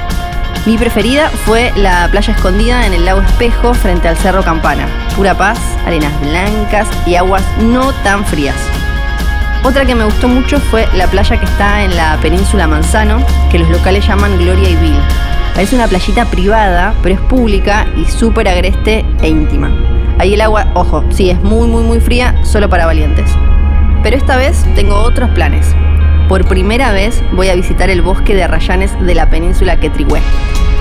Mi 0.65 0.77
preferida 0.77 1.29
fue 1.29 1.71
la 1.75 2.07
playa 2.09 2.33
escondida 2.33 2.87
en 2.87 2.93
el 2.93 3.05
lago 3.05 3.21
Espejo 3.21 3.73
frente 3.73 4.07
al 4.07 4.17
Cerro 4.17 4.41
Campana. 4.41 4.87
Pura 5.15 5.37
paz, 5.37 5.59
arenas 5.85 6.11
blancas 6.21 6.87
y 7.05 7.15
aguas 7.15 7.43
no 7.61 7.91
tan 8.03 8.25
frías. 8.25 8.55
Otra 9.63 9.85
que 9.85 9.95
me 9.95 10.05
gustó 10.05 10.27
mucho 10.27 10.59
fue 10.59 10.87
la 10.95 11.07
playa 11.07 11.39
que 11.39 11.45
está 11.45 11.83
en 11.83 11.95
la 11.95 12.17
península 12.21 12.67
Manzano, 12.67 13.23
que 13.51 13.59
los 13.59 13.69
locales 13.69 14.07
llaman 14.07 14.37
Gloria 14.37 14.69
y 14.69 14.75
Bill. 14.75 14.99
Es 15.57 15.73
una 15.73 15.87
playita 15.87 16.25
privada, 16.25 16.93
pero 17.03 17.15
es 17.15 17.21
pública 17.21 17.85
y 17.95 18.05
súper 18.05 18.47
agreste 18.47 19.05
e 19.21 19.27
íntima. 19.27 19.71
Ahí 20.19 20.33
el 20.33 20.41
agua, 20.41 20.67
ojo, 20.73 21.03
sí, 21.09 21.29
es 21.29 21.41
muy, 21.43 21.67
muy, 21.67 21.83
muy 21.83 21.99
fría, 21.99 22.35
solo 22.43 22.69
para 22.69 22.85
valientes. 22.85 23.29
Pero 24.01 24.17
esta 24.17 24.37
vez 24.37 24.65
tengo 24.75 24.95
otros 24.95 25.29
planes. 25.31 25.75
Por 26.27 26.47
primera 26.47 26.91
vez 26.91 27.21
voy 27.33 27.49
a 27.49 27.55
visitar 27.55 27.91
el 27.91 28.01
bosque 28.01 28.33
de 28.33 28.43
arrayanes 28.43 28.91
de 28.99 29.13
la 29.13 29.29
península 29.29 29.79
Quetrihue. 29.79 30.19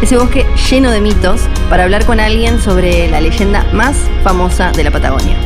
Ese 0.00 0.16
bosque 0.16 0.46
lleno 0.70 0.90
de 0.90 1.02
mitos 1.02 1.42
para 1.68 1.84
hablar 1.84 2.06
con 2.06 2.18
alguien 2.18 2.58
sobre 2.62 3.08
la 3.08 3.20
leyenda 3.20 3.66
más 3.74 3.94
famosa 4.22 4.72
de 4.72 4.84
la 4.84 4.90
Patagonia. 4.90 5.36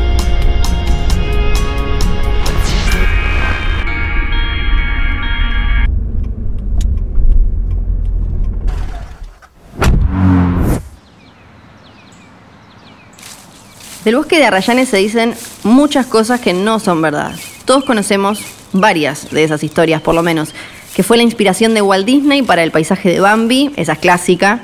Del 14.04 14.16
bosque 14.16 14.38
de 14.38 14.46
Arrayanes 14.46 14.88
se 14.88 14.96
dicen 14.98 15.34
muchas 15.64 16.06
cosas 16.06 16.40
que 16.40 16.54
no 16.54 16.78
son 16.78 17.02
verdad. 17.02 17.32
Todos 17.66 17.84
conocemos 17.84 18.40
varias 18.72 19.30
de 19.30 19.44
esas 19.44 19.62
historias, 19.62 20.00
por 20.00 20.14
lo 20.14 20.22
menos, 20.22 20.54
que 20.94 21.02
fue 21.02 21.16
la 21.16 21.22
inspiración 21.22 21.74
de 21.74 21.82
Walt 21.82 22.06
Disney 22.06 22.42
para 22.42 22.62
el 22.62 22.70
paisaje 22.70 23.10
de 23.10 23.20
Bambi, 23.20 23.70
esa 23.76 23.92
es 23.92 23.98
clásica, 23.98 24.60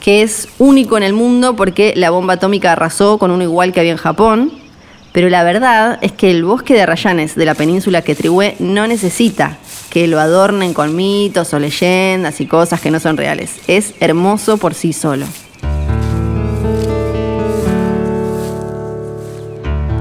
que 0.00 0.22
es 0.22 0.48
único 0.58 0.96
en 0.96 1.02
el 1.02 1.12
mundo 1.14 1.56
porque 1.56 1.94
la 1.96 2.10
bomba 2.10 2.34
atómica 2.34 2.72
arrasó 2.72 3.18
con 3.18 3.30
uno 3.30 3.42
igual 3.42 3.72
que 3.72 3.80
había 3.80 3.92
en 3.92 3.98
Japón. 3.98 4.52
Pero 5.12 5.28
la 5.28 5.44
verdad 5.44 5.98
es 6.02 6.10
que 6.10 6.30
el 6.30 6.44
bosque 6.44 6.74
de 6.74 6.82
Arrayanes 6.82 7.36
de 7.36 7.44
la 7.44 7.54
península 7.54 8.02
Quetrihue 8.02 8.56
no 8.58 8.86
necesita 8.86 9.58
que 9.88 10.08
lo 10.08 10.18
adornen 10.18 10.74
con 10.74 10.96
mitos 10.96 11.54
o 11.54 11.58
leyendas 11.60 12.40
y 12.40 12.46
cosas 12.46 12.80
que 12.80 12.90
no 12.90 12.98
son 12.98 13.16
reales. 13.16 13.52
Es 13.68 13.94
hermoso 14.00 14.56
por 14.56 14.74
sí 14.74 14.92
solo. 14.92 15.24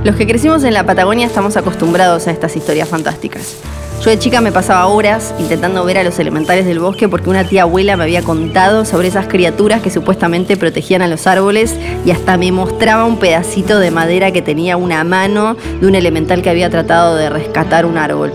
Los 0.03 0.17
que 0.17 0.27
crecimos 0.27 0.65
en 0.65 0.73
la 0.73 0.85
Patagonia 0.85 1.25
estamos 1.25 1.55
acostumbrados 1.55 2.27
a 2.27 2.31
estas 2.31 2.57
historias 2.57 2.89
fantásticas. 2.89 3.55
Yo 4.01 4.09
de 4.09 4.19
chica 4.19 4.41
me 4.41 4.51
pasaba 4.51 4.87
horas 4.87 5.33
intentando 5.39 5.85
ver 5.85 5.97
a 5.97 6.03
los 6.03 6.19
elementales 6.19 6.65
del 6.65 6.79
bosque 6.79 7.07
porque 7.07 7.29
una 7.29 7.45
tía 7.45 7.61
abuela 7.61 7.95
me 7.95 8.03
había 8.03 8.21
contado 8.21 8.83
sobre 8.83 9.07
esas 9.07 9.27
criaturas 9.27 9.81
que 9.81 9.89
supuestamente 9.89 10.57
protegían 10.57 11.03
a 11.03 11.07
los 11.07 11.25
árboles 11.25 11.77
y 12.05 12.11
hasta 12.11 12.35
me 12.35 12.51
mostraba 12.51 13.05
un 13.05 13.17
pedacito 13.17 13.79
de 13.79 13.91
madera 13.91 14.33
que 14.33 14.41
tenía 14.41 14.75
una 14.75 15.05
mano 15.05 15.55
de 15.79 15.87
un 15.87 15.95
elemental 15.95 16.41
que 16.41 16.49
había 16.49 16.69
tratado 16.69 17.15
de 17.15 17.29
rescatar 17.29 17.85
un 17.85 17.97
árbol. 17.97 18.33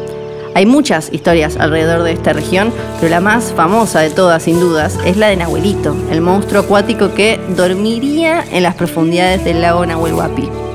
Hay 0.55 0.65
muchas 0.65 1.13
historias 1.13 1.59
alrededor 1.59 2.03
de 2.03 2.13
esta 2.13 2.33
región, 2.33 2.73
pero 2.99 3.11
la 3.11 3.21
más 3.21 3.53
famosa 3.53 4.01
de 4.01 4.09
todas, 4.09 4.45
sin 4.45 4.59
dudas, 4.59 4.99
es 5.05 5.19
la 5.19 5.29
de 5.29 5.37
Nahuelito, 5.37 5.95
el 6.11 6.23
monstruo 6.23 6.63
acuático 6.63 7.13
que 7.13 7.39
dormiría 7.55 8.43
en 8.51 8.63
las 8.63 8.75
profundidades 8.75 9.45
del 9.45 9.61
lago 9.61 9.85
Nahuel 9.85 10.15
Huapi. 10.15 10.68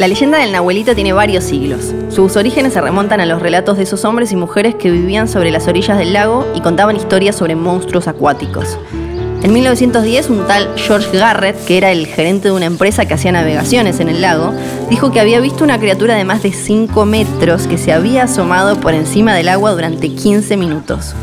La 0.00 0.08
leyenda 0.08 0.38
del 0.38 0.50
Nahuelito 0.50 0.94
tiene 0.94 1.12
varios 1.12 1.44
siglos. 1.44 1.92
Sus 2.08 2.34
orígenes 2.36 2.72
se 2.72 2.80
remontan 2.80 3.20
a 3.20 3.26
los 3.26 3.42
relatos 3.42 3.76
de 3.76 3.82
esos 3.82 4.06
hombres 4.06 4.32
y 4.32 4.36
mujeres 4.36 4.74
que 4.74 4.90
vivían 4.90 5.28
sobre 5.28 5.50
las 5.50 5.68
orillas 5.68 5.98
del 5.98 6.14
lago 6.14 6.50
y 6.54 6.62
contaban 6.62 6.96
historias 6.96 7.36
sobre 7.36 7.54
monstruos 7.54 8.08
acuáticos. 8.08 8.78
En 9.42 9.52
1910, 9.52 10.30
un 10.30 10.46
tal 10.46 10.70
George 10.76 11.18
Garrett, 11.18 11.62
que 11.66 11.76
era 11.76 11.92
el 11.92 12.06
gerente 12.06 12.48
de 12.48 12.54
una 12.54 12.64
empresa 12.64 13.04
que 13.04 13.12
hacía 13.12 13.30
navegaciones 13.30 14.00
en 14.00 14.08
el 14.08 14.22
lago, 14.22 14.54
dijo 14.88 15.12
que 15.12 15.20
había 15.20 15.38
visto 15.38 15.64
una 15.64 15.78
criatura 15.78 16.14
de 16.14 16.24
más 16.24 16.42
de 16.42 16.54
5 16.54 17.04
metros 17.04 17.66
que 17.66 17.76
se 17.76 17.92
había 17.92 18.22
asomado 18.22 18.80
por 18.80 18.94
encima 18.94 19.34
del 19.34 19.50
agua 19.50 19.72
durante 19.72 20.08
15 20.08 20.56
minutos. 20.56 21.14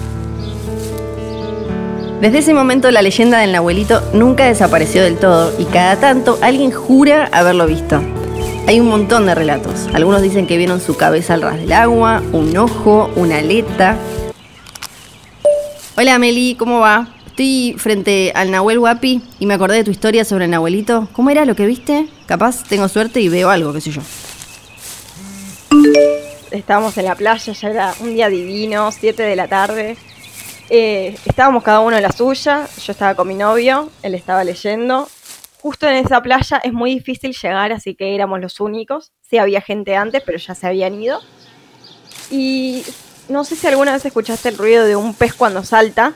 Desde 2.21 2.37
ese 2.37 2.53
momento 2.53 2.91
la 2.91 3.01
leyenda 3.01 3.39
del 3.39 3.53
Nahuelito 3.53 4.03
nunca 4.13 4.45
desapareció 4.45 5.01
del 5.01 5.17
todo 5.17 5.51
y 5.57 5.65
cada 5.65 5.95
tanto 5.95 6.37
alguien 6.43 6.69
jura 6.69 7.27
haberlo 7.31 7.65
visto. 7.65 8.16
Hay 8.67 8.81
un 8.81 8.89
montón 8.89 9.25
de 9.25 9.33
relatos. 9.33 9.87
Algunos 9.93 10.21
dicen 10.21 10.45
que 10.45 10.57
vieron 10.57 10.81
su 10.81 10.97
cabeza 10.97 11.35
al 11.35 11.41
ras 11.41 11.57
del 11.57 11.71
agua, 11.71 12.21
un 12.33 12.57
ojo, 12.57 13.09
una 13.15 13.37
aleta. 13.37 13.97
Hola 15.95 16.19
Meli, 16.19 16.55
¿cómo 16.59 16.81
va? 16.81 17.07
Estoy 17.27 17.75
frente 17.77 18.33
al 18.35 18.51
Nahuel 18.51 18.79
Guapi 18.79 19.21
y 19.39 19.45
me 19.45 19.53
acordé 19.53 19.77
de 19.77 19.83
tu 19.85 19.91
historia 19.91 20.25
sobre 20.25 20.45
el 20.45 20.51
Nahuelito. 20.51 21.07
¿Cómo 21.13 21.29
era 21.29 21.45
lo 21.45 21.55
que 21.55 21.65
viste? 21.65 22.09
Capaz 22.25 22.65
tengo 22.65 22.89
suerte 22.89 23.21
y 23.21 23.29
veo 23.29 23.49
algo, 23.49 23.71
qué 23.71 23.79
sé 23.79 23.91
yo. 23.91 24.01
Estábamos 26.51 26.97
en 26.97 27.05
la 27.05 27.15
playa, 27.15 27.53
ya 27.53 27.69
era 27.69 27.93
un 28.01 28.15
día 28.15 28.27
divino, 28.27 28.91
7 28.91 29.23
de 29.23 29.35
la 29.37 29.47
tarde. 29.47 29.95
Eh, 30.69 31.15
estábamos 31.23 31.63
cada 31.63 31.79
uno 31.79 31.95
en 31.95 32.03
la 32.03 32.11
suya, 32.11 32.67
yo 32.85 32.91
estaba 32.91 33.15
con 33.15 33.29
mi 33.29 33.35
novio, 33.35 33.89
él 34.03 34.13
estaba 34.13 34.43
leyendo 34.43 35.07
justo 35.67 35.85
en 35.85 35.97
esa 35.97 36.21
playa 36.21 36.61
es 36.63 36.71
muy 36.71 36.93
difícil 36.93 37.35
llegar, 37.35 37.73
así 37.73 37.93
que 37.93 38.15
éramos 38.15 38.39
los 38.39 38.61
únicos. 38.61 39.11
Sí 39.29 39.37
había 39.37 39.59
gente 39.59 39.97
antes, 39.97 40.23
pero 40.25 40.37
ya 40.37 40.55
se 40.55 40.65
habían 40.65 40.93
ido. 40.93 41.19
Y 42.31 42.85
no 43.27 43.43
sé 43.43 43.57
si 43.57 43.67
alguna 43.67 43.91
vez 43.91 44.05
escuchaste 44.05 44.47
el 44.47 44.57
ruido 44.57 44.85
de 44.85 44.95
un 44.95 45.13
pez 45.13 45.33
cuando 45.33 45.65
salta, 45.65 46.13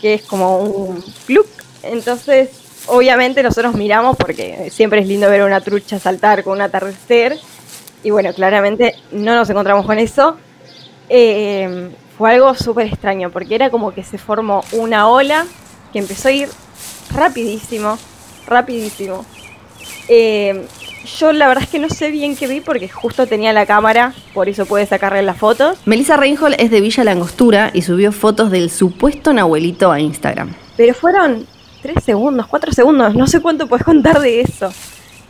que 0.00 0.14
es 0.14 0.22
como 0.22 0.60
un 0.60 1.04
club. 1.26 1.46
Entonces, 1.82 2.52
obviamente 2.86 3.42
nosotros 3.42 3.74
miramos 3.74 4.16
porque 4.16 4.70
siempre 4.70 5.00
es 5.00 5.08
lindo 5.08 5.28
ver 5.28 5.42
una 5.42 5.60
trucha 5.60 5.98
saltar 5.98 6.42
con 6.42 6.54
un 6.54 6.62
atardecer. 6.62 7.38
Y 8.02 8.12
bueno, 8.12 8.32
claramente 8.32 8.94
no 9.12 9.34
nos 9.34 9.50
encontramos 9.50 9.84
con 9.84 9.98
eso. 9.98 10.38
Eh, 11.10 11.90
fue 12.16 12.32
algo 12.32 12.54
súper 12.54 12.86
extraño 12.86 13.28
porque 13.28 13.56
era 13.56 13.68
como 13.68 13.92
que 13.92 14.02
se 14.04 14.16
formó 14.16 14.64
una 14.72 15.06
ola 15.10 15.44
que 15.92 15.98
empezó 15.98 16.28
a 16.28 16.32
ir 16.32 16.48
rapidísimo 17.12 17.98
rapidísimo. 18.46 19.24
Eh, 20.08 20.66
yo 21.18 21.32
la 21.32 21.48
verdad 21.48 21.64
es 21.64 21.70
que 21.70 21.78
no 21.78 21.88
sé 21.88 22.10
bien 22.10 22.36
qué 22.36 22.46
vi 22.46 22.60
porque 22.60 22.88
justo 22.88 23.26
tenía 23.26 23.52
la 23.52 23.66
cámara, 23.66 24.14
por 24.32 24.48
eso 24.48 24.66
pude 24.66 24.86
sacarle 24.86 25.22
las 25.22 25.36
fotos. 25.36 25.78
Melissa 25.84 26.16
Reinhold 26.16 26.56
es 26.58 26.70
de 26.70 26.80
Villa 26.80 27.04
Langostura 27.04 27.70
y 27.74 27.82
subió 27.82 28.12
fotos 28.12 28.50
del 28.50 28.70
supuesto 28.70 29.32
Nahuelito 29.32 29.92
a 29.92 30.00
Instagram. 30.00 30.54
Pero 30.76 30.94
fueron 30.94 31.46
tres 31.82 32.02
segundos, 32.02 32.46
cuatro 32.46 32.72
segundos, 32.72 33.14
no 33.14 33.26
sé 33.26 33.40
cuánto 33.40 33.66
puedes 33.66 33.84
contar 33.84 34.20
de 34.20 34.40
eso. 34.40 34.72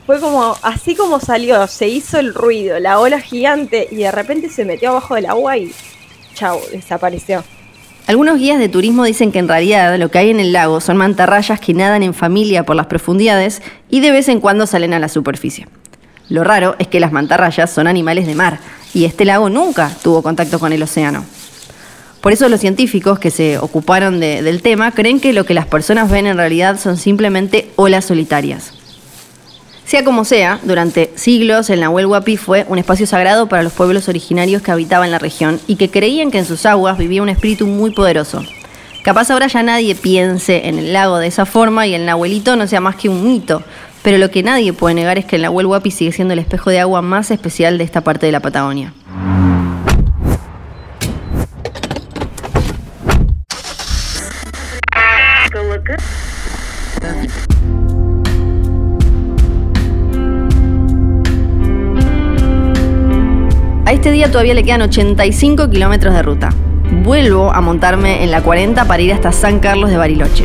Fue 0.06 0.21
como, 0.21 0.54
así 0.62 0.94
como 0.94 1.18
salió, 1.18 1.66
se 1.66 1.88
hizo 1.88 2.18
el 2.18 2.35
ruido, 2.35 2.78
la 2.78 3.00
ola 3.00 3.21
gigante 3.21 3.88
y 3.90 3.97
de 3.97 4.12
repente 4.12 4.50
se 4.50 4.64
metió 4.64 4.90
abajo 4.90 5.14
del 5.14 5.26
agua 5.26 5.56
y 5.56 5.73
chao, 6.35 6.61
desapareció. 6.71 7.42
Algunos 8.06 8.38
guías 8.38 8.58
de 8.58 8.68
turismo 8.68 9.04
dicen 9.04 9.32
que 9.32 9.38
en 9.38 9.49
realidad 9.49 9.99
lo 9.99 10.11
que 10.11 10.18
hay 10.18 10.28
en 10.28 10.38
el 10.38 10.52
lago 10.52 10.82
son 10.82 10.99
mantarrayas 10.99 11.58
que 11.58 11.73
nadan 11.73 12.02
en 12.02 12.12
familia 12.12 12.66
por 12.66 12.76
las 12.76 12.87
profundidades 12.87 13.62
y 13.88 14.00
de 14.00 14.11
vez 14.11 14.28
en 14.28 14.40
cuando 14.40 14.66
salen 14.66 14.92
a 14.92 14.99
la 14.99 15.08
superficie. 15.08 15.68
Lo 16.28 16.44
raro 16.44 16.76
es 16.78 16.87
que 16.87 17.00
las 17.00 17.12
mantarrayas 17.12 17.73
son 17.73 17.87
animales 17.87 18.26
de 18.26 18.34
mar 18.34 18.58
y 18.92 19.06
este 19.06 19.25
lago 19.25 19.49
nunca 19.49 19.90
tuvo 20.02 20.23
contacto 20.23 20.58
con 20.58 20.75
el 20.75 20.82
océano. 20.82 21.25
Por 22.20 22.32
eso 22.32 22.49
los 22.50 22.61
científicos 22.61 23.18
que 23.18 23.30
se 23.30 23.58
ocuparon 23.58 24.20
del 24.20 24.61
tema 24.61 24.92
creen 24.92 25.18
que 25.18 25.32
lo 25.32 25.44
que 25.44 25.54
las 25.54 25.66
personas 25.66 26.11
ven 26.11 26.26
en 26.26 26.37
realidad 26.37 26.78
son 26.78 26.99
simplemente 26.99 27.70
olas 27.76 28.04
solitarias. 28.04 28.84
Sea 29.87 30.03
como 30.03 30.25
sea, 30.25 30.61
durante 30.62 31.12
siglos 31.14 31.69
el 31.69 31.81
Nahuel 31.81 32.07
Huapi 32.07 32.38
fue 32.38 32.64
un 32.69 32.79
espacio 32.79 33.07
sagrado 33.07 33.49
para 33.49 33.62
los 33.62 33.73
pueblos 33.73 34.09
originarios 34.09 34.62
que 34.62 34.73
habitaban 34.73 35.11
la 35.11 35.19
región 35.19 35.61
y 35.67 35.76
que 35.76 35.91
creían 35.91 36.31
que 36.31 36.38
en 36.38 36.47
sus 36.47 36.64
aguas 36.64 36.97
vivía 36.97 37.23
un 37.23 37.29
espíritu 37.29 37.67
muy 37.67 37.93
poderoso. 37.93 38.43
Capaz 39.05 39.31
ahora 39.31 39.47
ya 39.47 39.62
nadie 39.62 39.95
piense 39.95 40.67
en 40.69 40.79
el 40.79 40.95
lago 40.95 41.19
de 41.19 41.26
esa 41.26 41.45
forma 41.45 41.87
y 41.87 41.95
el 41.95 42.07
Nahuelito 42.07 42.57
no 42.57 42.67
sea 42.67 42.81
más 42.81 42.97
que 42.97 43.11
un 43.11 43.26
mito, 43.26 43.62
pero 44.03 44.17
lo 44.17 44.31
que 44.31 44.43
nadie 44.43 44.73
puede 44.73 44.95
negar 44.95 45.19
es 45.19 45.26
que 45.26 45.37
el 45.37 45.43
Nahuel 45.43 45.67
Huapi 45.67 45.91
sigue 45.91 46.12
siendo 46.12 46.33
el 46.33 46.41
espejo 46.41 46.71
de 46.71 46.81
agua 46.81 47.03
más 47.03 47.31
especial 47.31 47.76
de 47.76 47.85
esta 47.85 48.00
parte 48.00 48.25
de 48.25 48.33
la 48.33 48.41
Patagonia. 48.41 48.95
A 63.87 63.93
este 63.93 64.11
día 64.12 64.31
todavía 64.31 64.55
le 64.55 64.64
quedan 64.64 64.81
85 64.81 65.69
kilómetros 65.69 66.14
de 66.14 66.23
ruta. 66.23 66.49
Vuelvo 67.03 67.53
a 67.53 67.61
montarme 67.61 68.25
en 68.25 68.31
la 68.31 68.43
40 68.43 68.87
para 68.87 69.03
ir 69.03 69.12
hasta 69.12 69.31
San 69.31 69.59
Carlos 69.61 69.91
de 69.91 69.99
Bariloche. 69.99 70.45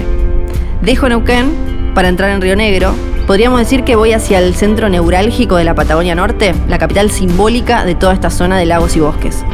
Dejo 0.81 1.08
Neuquén 1.08 1.93
para 1.96 2.10
entrar 2.10 2.31
en 2.31 2.41
Río 2.41 2.58
Negro. 2.58 2.93
Podríamos 3.27 3.60
decir 3.60 3.86
que 3.86 3.96
voy 3.96 4.12
hacia 4.12 4.39
el 4.39 4.55
centro 4.55 4.89
neurálgico 4.89 5.55
de 5.55 5.63
la 5.63 5.74
Patagonia 5.74 6.15
Norte, 6.15 6.53
la 6.67 6.79
capital 6.79 7.12
simbólica 7.12 7.86
de 7.86 7.96
toda 7.96 8.13
esta 8.13 8.29
zona 8.29 8.58
de 8.58 8.65
lagos 8.65 8.98
y 8.98 9.00
bosques. 9.00 9.46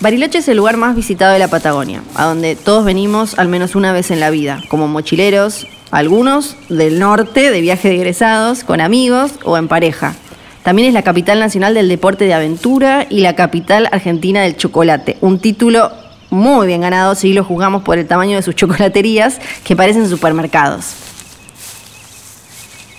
Bariloche 0.00 0.38
es 0.38 0.48
el 0.48 0.56
lugar 0.56 0.78
más 0.78 0.96
visitado 0.96 1.34
de 1.34 1.38
la 1.38 1.48
Patagonia, 1.48 2.02
a 2.14 2.24
donde 2.24 2.56
todos 2.56 2.86
venimos 2.86 3.38
al 3.38 3.48
menos 3.48 3.74
una 3.74 3.92
vez 3.92 4.10
en 4.10 4.18
la 4.18 4.30
vida, 4.30 4.62
como 4.70 4.88
mochileros, 4.88 5.66
algunos 5.90 6.56
del 6.68 6.98
norte 6.98 7.50
de 7.50 7.60
viaje 7.60 7.88
de 7.88 7.96
egresados, 7.96 8.64
con 8.64 8.80
amigos 8.80 9.32
o 9.44 9.56
en 9.56 9.68
pareja. 9.68 10.14
También 10.62 10.88
es 10.88 10.94
la 10.94 11.02
capital 11.02 11.40
nacional 11.40 11.74
del 11.74 11.88
deporte 11.88 12.26
de 12.26 12.34
aventura 12.34 13.06
y 13.08 13.20
la 13.20 13.34
capital 13.34 13.88
argentina 13.90 14.42
del 14.42 14.56
chocolate, 14.56 15.16
un 15.20 15.38
título 15.38 15.90
muy 16.28 16.66
bien 16.66 16.82
ganado 16.82 17.14
si 17.14 17.32
lo 17.32 17.44
juzgamos 17.44 17.82
por 17.82 17.98
el 17.98 18.06
tamaño 18.06 18.36
de 18.36 18.42
sus 18.42 18.54
chocolaterías 18.54 19.40
que 19.64 19.74
parecen 19.74 20.08
supermercados. 20.08 20.94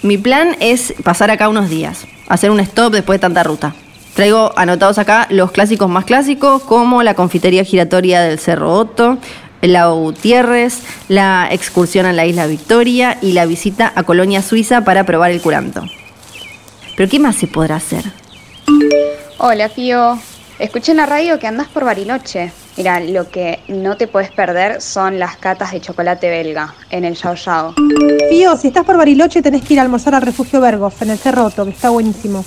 Mi 0.02 0.18
plan 0.18 0.58
es 0.60 0.94
pasar 1.04 1.30
acá 1.30 1.48
unos 1.48 1.70
días, 1.70 2.06
hacer 2.28 2.50
un 2.50 2.60
stop 2.60 2.92
después 2.92 3.20
de 3.20 3.22
tanta 3.22 3.44
ruta. 3.44 3.76
Traigo 4.16 4.52
anotados 4.58 4.98
acá 4.98 5.28
los 5.30 5.52
clásicos 5.52 5.90
más 5.90 6.06
clásicos, 6.06 6.64
como 6.64 7.04
la 7.04 7.14
confitería 7.14 7.64
giratoria 7.64 8.22
del 8.22 8.40
Cerro 8.40 8.74
Otto, 8.74 9.20
el 9.62 9.74
lago 9.74 9.96
Gutiérrez, 9.96 10.80
la 11.08 11.48
excursión 11.52 12.06
a 12.06 12.14
la 12.14 12.26
isla 12.26 12.48
Victoria 12.48 13.18
y 13.22 13.34
la 13.34 13.46
visita 13.46 13.92
a 13.96 14.04
Colonia 14.04 14.42
Suiza 14.42 14.84
para 14.84 15.06
probar 15.06 15.32
el 15.32 15.42
curanto. 15.42 15.84
Pero 16.96 17.10
¿qué 17.10 17.20
más 17.20 17.36
se 17.36 17.48
podrá 17.48 17.76
hacer? 17.76 18.04
Hola, 19.38 19.70
Fío. 19.70 20.20
Escuché 20.60 20.92
en 20.92 20.98
la 20.98 21.06
radio 21.06 21.40
que 21.40 21.48
andás 21.48 21.68
por 21.68 21.86
Bariloche. 21.86 22.52
Mira, 22.78 23.00
lo 23.00 23.30
que 23.30 23.60
no 23.68 23.98
te 23.98 24.08
puedes 24.08 24.32
perder 24.32 24.82
son 24.82 25.20
las 25.20 25.38
catas 25.38 25.72
de 25.72 25.82
chocolate 25.82 26.30
belga 26.30 26.74
en 26.90 27.06
el 27.06 27.16
Yao 27.16 27.36
Yao. 27.36 27.76
Fío, 28.30 28.56
si 28.58 28.70
estás 28.70 28.86
por 28.86 28.98
Bariloche 28.98 29.42
tenés 29.42 29.64
que 29.64 29.74
ir 29.74 29.80
a 29.80 29.84
almorzar 29.84 30.16
al 30.16 30.22
refugio 30.22 30.62
Bergoff 30.62 31.02
en 31.02 31.12
el 31.12 31.18
Cerroto, 31.18 31.66
que 31.66 31.72
está 31.72 31.90
buenísimo. 31.90 32.46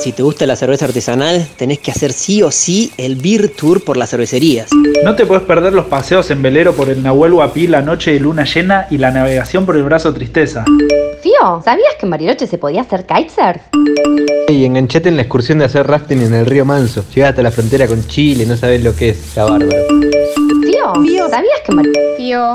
Si 0.00 0.12
te 0.12 0.22
gusta 0.22 0.46
la 0.46 0.56
cerveza 0.56 0.86
artesanal, 0.86 1.46
tenés 1.56 1.78
que 1.78 1.90
hacer 1.90 2.12
sí 2.12 2.42
o 2.42 2.50
sí 2.50 2.92
el 2.96 3.16
Beer 3.16 3.50
Tour 3.54 3.84
por 3.84 3.96
las 3.96 4.10
cervecerías. 4.10 4.70
No 5.04 5.14
te 5.14 5.26
puedes 5.26 5.44
perder 5.44 5.72
los 5.72 5.86
paseos 5.86 6.30
en 6.30 6.42
velero 6.42 6.74
por 6.74 6.88
el 6.88 7.02
Nahuel 7.02 7.34
Huapi 7.34 7.66
la 7.66 7.82
noche 7.82 8.12
de 8.12 8.20
luna 8.20 8.44
llena 8.44 8.86
y 8.90 8.98
la 8.98 9.10
navegación 9.10 9.66
por 9.66 9.76
el 9.76 9.82
brazo 9.82 10.12
Tristeza. 10.14 10.64
Fío, 11.22 11.62
¿sabías 11.64 11.94
que 11.98 12.06
en 12.06 12.10
Bariloche 12.10 12.46
se 12.46 12.58
podía 12.58 12.82
hacer 12.82 13.04
kitesurf? 13.04 13.60
Y 14.48 14.64
enganchate 14.64 15.08
en 15.08 15.16
la 15.16 15.22
excursión 15.22 15.58
de 15.58 15.64
hacer 15.64 15.86
rafting 15.86 16.22
en 16.22 16.34
el 16.34 16.46
río 16.46 16.64
Manso. 16.64 17.04
Llegás 17.14 17.30
hasta 17.30 17.42
la 17.42 17.50
frontera 17.50 17.86
con 17.86 18.06
Chile, 18.06 18.46
no 18.46 18.56
sabés 18.56 18.82
lo 18.82 18.94
que 18.94 19.10
es, 19.10 19.18
está 19.18 19.44
Fío, 21.02 21.28
¿sabías 21.28 21.60
que 21.64 21.74
Bariloche... 21.74 22.16
Fío. 22.16 22.52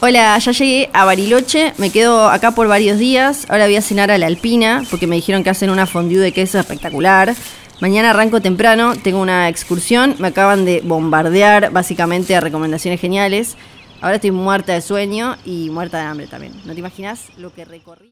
Hola, 0.00 0.36
ya 0.38 0.52
llegué 0.52 0.90
a 0.92 1.04
Bariloche, 1.04 1.74
me 1.78 1.90
quedo 1.90 2.28
acá 2.28 2.50
por 2.50 2.66
varios 2.66 2.98
días, 2.98 3.46
ahora 3.48 3.66
voy 3.66 3.76
a 3.76 3.82
cenar 3.82 4.10
a 4.10 4.18
la 4.18 4.26
Alpina, 4.26 4.82
porque 4.90 5.06
me 5.06 5.14
dijeron 5.14 5.44
que 5.44 5.50
hacen 5.50 5.70
una 5.70 5.86
fondue 5.86 6.18
de 6.18 6.32
queso 6.32 6.58
espectacular. 6.58 7.34
Mañana 7.80 8.10
arranco 8.10 8.40
temprano, 8.40 8.94
tengo 8.96 9.20
una 9.20 9.48
excursión, 9.48 10.16
me 10.18 10.28
acaban 10.28 10.64
de 10.64 10.80
bombardear 10.82 11.70
básicamente 11.70 12.34
a 12.34 12.40
recomendaciones 12.40 13.00
geniales. 13.00 13.56
Ahora 14.00 14.16
estoy 14.16 14.32
muerta 14.32 14.72
de 14.72 14.80
sueño 14.80 15.36
y 15.44 15.70
muerta 15.70 15.98
de 15.98 16.04
hambre 16.04 16.26
también. 16.26 16.52
¿No 16.64 16.72
te 16.72 16.80
imaginas 16.80 17.20
lo 17.36 17.52
que 17.54 17.64
recorrí? 17.64 18.10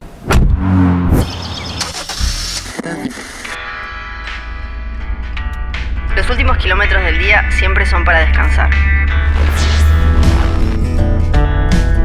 Los 6.15 6.29
últimos 6.29 6.57
kilómetros 6.57 7.03
del 7.03 7.17
día 7.17 7.49
siempre 7.51 7.85
son 7.85 8.03
para 8.03 8.19
descansar. 8.19 8.69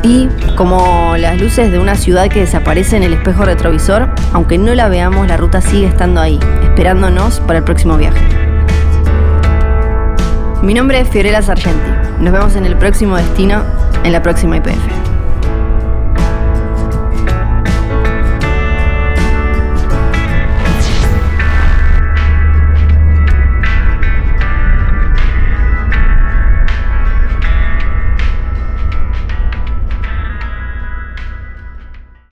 Y 0.03 0.29
como 0.55 1.16
las 1.16 1.40
luces 1.40 1.73
de 1.73 1.81
una 1.81 1.97
ciudad 1.97 2.29
que 2.29 2.40
desaparece 2.40 2.97
en 2.97 3.03
el 3.03 3.14
espejo 3.14 3.45
retrovisor, 3.45 4.09
aunque 4.33 4.57
no 4.57 4.73
la 4.75 4.88
veamos, 4.88 5.27
la 5.27 5.37
ruta 5.37 5.61
sigue 5.61 5.88
estando 5.88 6.21
ahí, 6.21 6.38
esperándonos 6.62 7.40
para 7.40 7.59
el 7.59 7.64
próximo 7.64 7.97
viaje. 7.97 8.21
Mi 10.62 10.75
nombre 10.75 11.01
es 11.01 11.09
Fiorella 11.09 11.42
Sargenti. 11.42 11.90
Nos 12.21 12.33
vemos 12.33 12.55
en 12.55 12.66
el 12.66 12.77
próximo 12.77 13.16
destino, 13.16 13.64
en 14.05 14.12
la 14.12 14.23
próxima 14.23 14.57
IPF. 14.59 14.95